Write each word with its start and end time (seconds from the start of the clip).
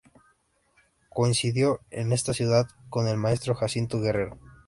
Coincidió 1.11 1.79
en 1.91 2.11
esta 2.11 2.33
ciudad 2.33 2.65
con 2.89 3.07
el 3.07 3.17
maestro 3.17 3.53
Jacinto 3.53 3.99
Guerrero. 4.01 4.39